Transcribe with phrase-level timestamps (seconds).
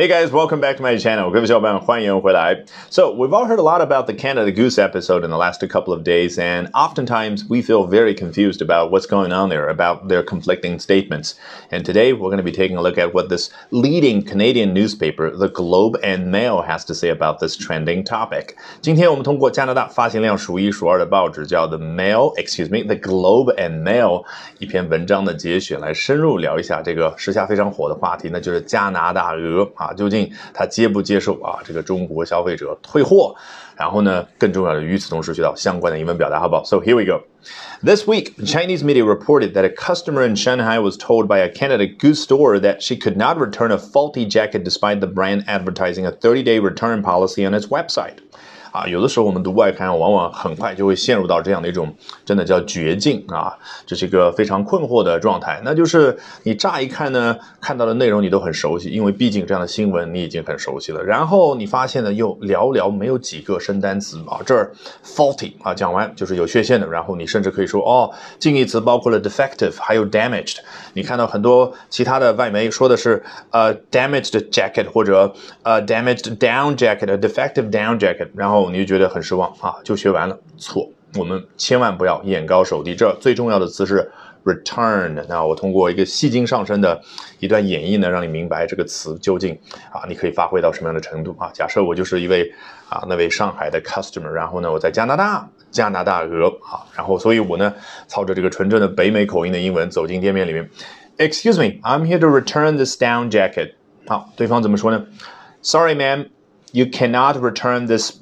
[0.00, 1.30] Hey guys, welcome back to my channel.
[1.30, 2.64] 各位小伙伴，欢迎回来.
[2.88, 5.92] So we've all heard a lot about the Canada Goose episode in the last couple
[5.92, 10.22] of days, and oftentimes we feel very confused about what's going on there, about their
[10.22, 11.34] conflicting statements.
[11.70, 15.36] And today we're going to be taking a look at what this leading Canadian newspaper,
[15.36, 18.54] the Globe and Mail, has to say about this trending topic.
[18.80, 24.24] 今天我们通过加拿大发行量数一数二的报纸叫 The Mail, excuse me, The Globe and Mail
[24.60, 29.88] 一篇文章的节选来深入聊一下这个时下非常火的话题，那就是加拿大鹅啊。
[29.95, 31.59] 究竟他接不接受啊？
[31.63, 33.35] 这个中国消费者退货，
[33.75, 36.63] 然后呢，更重要的，与此同时学到相关的英文表达，好不好？
[36.63, 37.23] So here we go.
[37.83, 41.85] This week, Chinese media reported that a customer in Shanghai was told by a Canada
[41.85, 46.11] Goose store that she could not return a faulty jacket despite the brand advertising a
[46.11, 48.17] 30-day return policy on its website.
[48.72, 51.92] 啊，有的时候我们读外刊，往往很快就会陷入到这样的一种
[52.24, 53.52] 真的叫绝境啊，
[53.84, 55.60] 这是一个非常困惑的状态。
[55.64, 61.02] 那就是你乍一看呢，看到的内容你都很熟悉，因为毕竟这样的新闻你已经很熟悉了。
[61.02, 64.70] 然后你发现呢，又寥寥没有几个生单词啊，这儿
[65.04, 66.86] faulty 啊，讲完就是有缺陷的。
[66.86, 70.58] 然后你甚至可以说哦，近义词包括了 defective，还有 damaged。
[70.92, 75.34] 你看到很多其他的外媒说的是呃 damaged jacket 或者
[75.64, 78.59] 呃 damaged down jacket，defective down jacket，然后。
[78.68, 80.36] 你就觉得很失望啊，就学完了。
[80.58, 82.94] 错，我们千万不要眼高手低。
[82.94, 84.10] 这最重要的词是
[84.44, 85.24] return。
[85.28, 87.00] 那我通过一个戏精上身的
[87.38, 89.56] 一段演绎呢，让你明白这个词究竟
[89.92, 91.50] 啊，你可以发挥到什么样的程度啊？
[91.54, 92.52] 假设我就是一位
[92.88, 97.72] 啊那位上海的 customer，然后呢我在加拿大，加拿大鹅啊，然后所以我呢
[98.08, 100.68] 操着这个纯正的北美口音的英文走进店面里面。
[101.18, 103.72] Excuse me, I'm here to return this down jacket。
[104.06, 105.04] 好，对方怎么说呢
[105.60, 106.28] ？Sorry, ma'am,
[106.72, 108.12] you cannot return this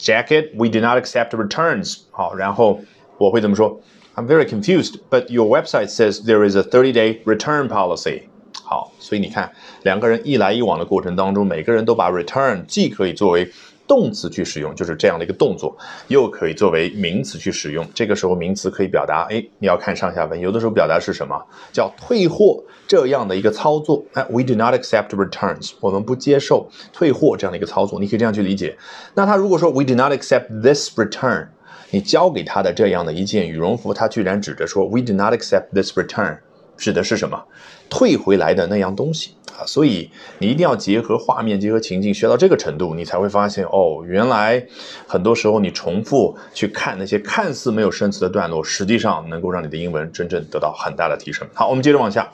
[0.00, 2.02] jacket, we do not accept returns.
[2.10, 2.80] 好，然后
[3.18, 3.80] 我会怎么说？
[4.14, 8.22] I'm very confused, but your website says there is a 30-day return policy.
[8.64, 13.50] 好，所以你看，两个人一来一往的过程当中，每个人都把 return 既可以作为
[13.87, 15.75] 动词去使用，就是这样的一个动作，
[16.07, 17.85] 又可以作为名词去使用。
[17.93, 20.39] 这个时候名词可以表达，哎，你要看上下文。
[20.39, 21.35] 有的时候表达是什么？
[21.73, 24.03] 叫退货这样的一个操作。
[24.13, 27.99] 哎，We do not accept returns，我们不接受退货这样的一个操作。
[27.99, 28.77] 你可以这样去理解。
[29.13, 31.47] 那他如果说 We do not accept this return，
[31.89, 36.37] 你交给他的这样的一件羽绒服，他居然指着说 We do not accept this return。
[36.77, 37.43] 指的是什么？
[37.89, 39.65] 退回来的那样东西啊！
[39.65, 44.65] 所以你一定要结合画面，结合情境，学到这个程度，你才会发现哦，原来
[45.07, 51.47] 很多时候你重复去看那些看似没有生词的段落，实际上能够让你的英文真正得到很大的提升。
[51.53, 52.31] 好，我们接着往下。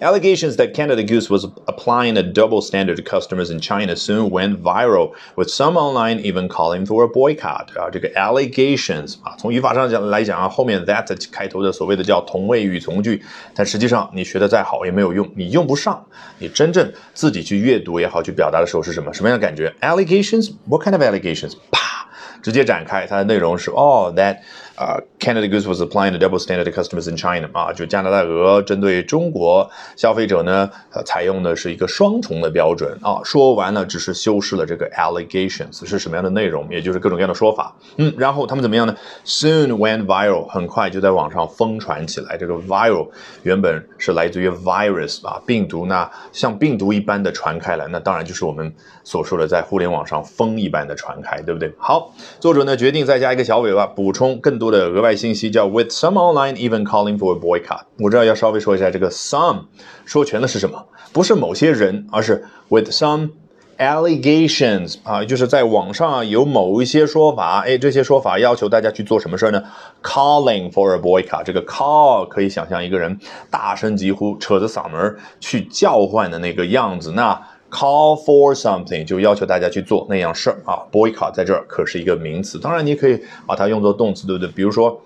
[0.00, 4.62] Allegations that Canada Goose was applying a double standard to customers in China soon went
[4.62, 7.68] viral, with some online even calling for a boycott.
[7.76, 13.22] 啊，这个 allegations 啊，从语法上讲来讲啊，后面 that 开头的所谓的叫同位语从句，
[13.54, 16.04] 但实际上你学的再好也没有用，你用不上。
[16.38, 19.12] 你真正自己去阅读也好，去表达的时候是什么？
[19.14, 19.72] 什么样的感觉？
[19.80, 20.52] Allegations?
[20.66, 21.52] What kind of allegations?
[21.70, 22.06] 啪，
[22.42, 24.38] 直接展开，它的内容是哦，that
[24.79, 33.19] 啊，Canada Goose was applying a double standard to customers in China 啊，就加拿大鹅针对中国消费者呢，呃，采用的是一个双重的标准啊。
[33.25, 37.75] 说完了，只是修饰了这个 allegations 是什么样的内容，也就是各种各样的说法。
[37.97, 38.95] 嗯，然后他们怎么样呢
[39.25, 42.37] ？Soon went viral，很快就在网上疯传起来。
[42.37, 43.09] 这个 viral
[43.43, 48.73] 原本是来自于 virus 啊，病毒，那像病毒一般的传开来，那当然就是我们
[49.03, 51.69] 所说的在互联网上风一般的传开，对不对？
[51.77, 54.68] 好，作者呢决定再加一个小尾巴，补充更多。
[54.71, 57.81] 的额外信息叫 With some online even calling for a boycott。
[57.99, 59.65] 我这儿要稍微说一下，这个 some
[60.05, 60.85] 说全的是什么？
[61.11, 63.31] 不是某些人，而是 with some
[63.77, 69.63] allegations 啊，就是在网上啊有某一些说法，哎，这些说法要求大家去做什么事儿呢
[70.03, 71.43] ？Calling for a boycott。
[71.43, 73.17] 这个 call 可以想象一个人
[73.49, 77.13] 大声疾呼，扯着嗓门去叫唤的那个样子。
[77.13, 77.41] 那
[77.71, 84.51] Call for something 就要求大家去做那样事儿啊，boycott 在这儿可是一个名词，当然你可以把它用作动词，对不对？
[84.51, 84.99] 比如说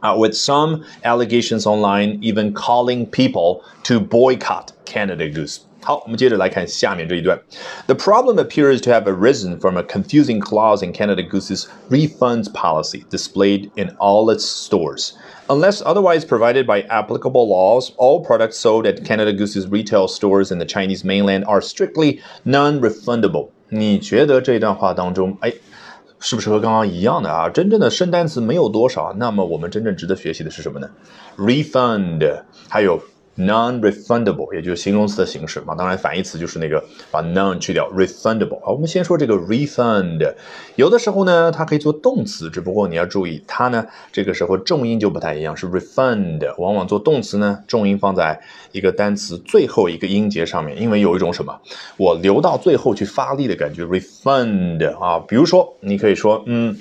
[0.00, 5.60] 啊，with some allegations online even calling people to boycott Canada Goose。
[5.82, 7.38] 好，我们接着来看下面这一段。
[7.86, 13.70] The problem appears to have arisen from a confusing clause in Canada Goose's refunds policy displayed
[13.76, 15.12] in all its stores.
[15.48, 20.58] Unless otherwise provided by applicable laws, all products sold at Canada Goose's retail stores in
[20.58, 23.50] the Chinese mainland are strictly non-refundable.
[23.68, 25.52] 你觉得这段话当中，哎，
[26.19, 27.49] 是不是和刚刚一样的啊？
[27.49, 30.89] 真正的生单词没有多少，那么我们真正值得学习的是什么呢
[31.37, 33.01] ？refund，还有
[33.39, 35.73] non-refundable，也就是形容词的形式嘛。
[35.73, 38.59] 当然，反义词就是那个把 non 去掉，refundable。
[38.61, 40.33] 好，我们先说这个 refund，
[40.75, 48.41] 有的时候呢，它可以做动词，只不过你要注意，它呢这个时候重音就不太一样，是 refund，往往做动词呢，重音放在
[48.73, 51.61] 一个单词最后一个音节上面，因为有一种什么，
[51.95, 55.19] 我留到最后去发力的感觉，refund 啊。
[55.27, 56.77] 比如说，你可以说，嗯，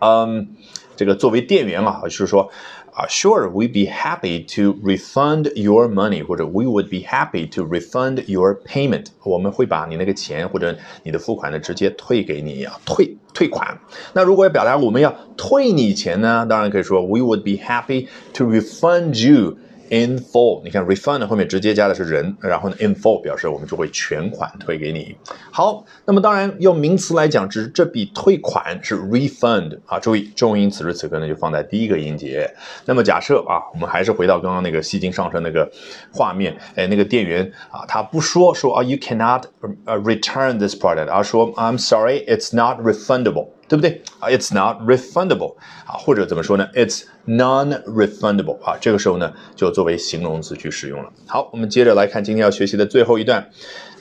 [0.00, 0.48] 嗯，
[0.96, 2.50] 这个作为店员啊，就是说。
[2.95, 9.07] 啊，Sure, we'd be happy to refund your money，或者 We would be happy to refund your payment。
[9.23, 13.79] 我们会把你那个钱或者你的付款呢直接退给你啊，退退款。
[14.13, 19.57] 那如果要表达我们要退你钱呢，当然可以说 We would be happy to refund you。
[19.88, 25.16] In full，你看 refund 后面直接加的是人，然后呢 in full 表示我们就会全款退给你。
[25.50, 29.98] 好，那么当然用名词来讲，只是这笔退款是 refund 啊。
[29.98, 32.52] 注意重音此时此刻呢就放在第一个音节。
[32.84, 35.70] 那么假设啊，我们还是回到刚刚那个吸金上升那个
[36.12, 39.44] 画面，哎，那个店员啊，他不说说啊，you cannot
[39.86, 43.48] return this product，而说 I'm sorry，it's not refundable。
[43.68, 48.76] 对不对啊？It's not refundable 啊，或者怎么说呢？It's non-refundable 啊。
[48.80, 51.10] 这个时候呢，就作为形容词去使用了。
[51.26, 53.50] 好，我们接着来看今天要学习的最后一段。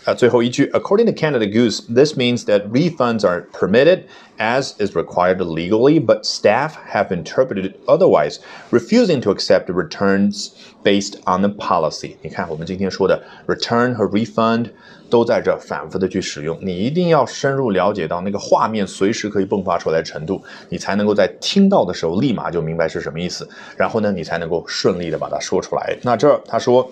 [0.07, 4.05] Uh, 最后一句，According to Canada Goose, this means that refunds are permitted
[4.39, 8.39] as is required legally, but staff have interpreted it otherwise,
[8.71, 10.53] refusing to accept returns
[10.83, 12.17] based on the policy.
[12.23, 14.71] 你看，我们今天说的 return 和 refund
[15.11, 25.95] 都在这反复的去使用，你一定要深入了解到那个画面随时可以迸发出来的程度，你才能够在听到的时候立马就明白是什么意思，然后呢，你才能够顺利的把它说出来。
[26.01, 26.91] 那这他说。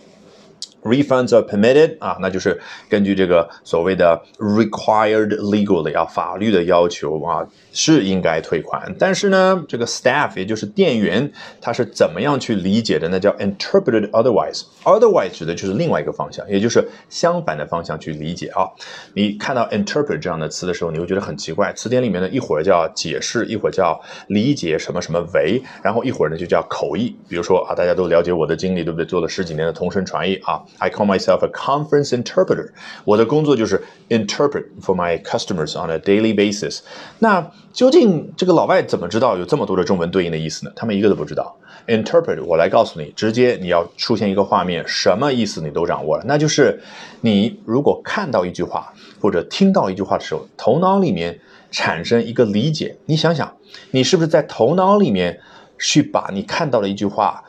[0.84, 2.60] Refunds are permitted 啊，那就是
[2.90, 8.94] 根据这个所谓的 required legally 啊，法律的要求啊，是应该退款。
[9.00, 11.32] 但是呢，这个 staff 也就是店员，
[11.62, 13.08] 他是怎么样去理解的？
[13.10, 14.64] 那叫 interpreted otherwise。
[14.84, 18.68] otherwise 指的就是另外一个方向，也就是相反的方向去理解啊。
[19.14, 21.72] 你看到 interpret 这样的词的时候，你会觉得很奇怪。
[21.74, 27.16] 词典里面呢，一会儿叫解释，一会儿叫理解什么什么为，然后一会儿呢就叫口译。
[27.30, 29.06] 比如说啊，大家都了解我的经历，对不对？
[29.06, 30.62] 做了十几年的同声传译啊。
[30.80, 32.70] I call myself a conference interpreter。
[33.06, 36.80] 我的工作就是 interpret for my customers on a daily basis。
[37.20, 40.72] 那究竟这个老外怎么知道有这么多的中文对应的意思呢？
[40.76, 41.56] 他们一个都不知道。
[41.88, 46.24] Interpret，我来告诉你，直接你要出现一个画面，什么意思你都掌握了。
[46.26, 46.82] 那就是
[47.22, 51.40] 你如果看到一句话或者听到一句话的时候，头脑里面
[51.72, 52.98] 产生一个理解。
[53.06, 53.54] 你想想，
[53.92, 55.40] 你是不是在头脑里面
[55.78, 57.44] 去把你看到的一句话？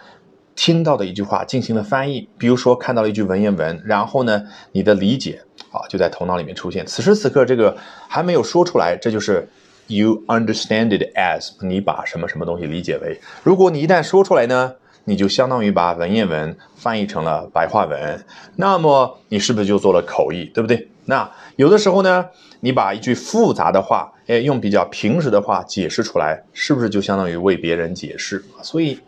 [0.57, 4.43] 听到的一句话进行了翻译，比如说看到了一句文言文，然后呢，
[4.73, 5.41] 你的理解
[5.71, 6.87] 啊就在头脑里面出现。
[6.87, 7.77] 此时此刻这个
[8.09, 9.49] 还没有说出来，这就是
[9.89, 13.21] you understand it as 你把什么什么东西理解为。
[13.43, 14.75] 如果你一旦说出来呢，
[15.05, 18.25] 你就相当于把文言文翻译成了白话文，
[18.57, 20.89] 那么你是不是就做了口译，对不对？
[21.07, 22.27] 那有的时候呢，
[22.61, 28.45] 你把一句复杂的话，哎，用比较平实的话解释出来，是不是就相当于为别人解释？
[28.63, 29.01] 所以。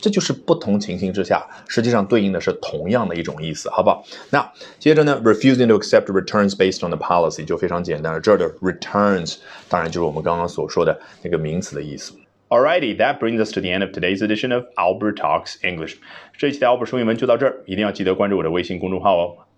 [0.00, 4.04] 这就是不同情形之下，实际上对应的是同样的一种意思，好不好？
[4.30, 8.20] 那接着呢，refusing to accept returns based on the policy 就非常简单了。
[8.20, 9.36] 这儿的 returns
[9.68, 12.14] 当然就是我们刚刚所说的那个名词的意思。
[12.48, 15.96] Alrighty, that brings us to the end of today's edition of Albert Talks English。
[16.38, 19.36] 这一期的 Albert 说英文就到这儿，一定要记得关注我的微信公众号哦。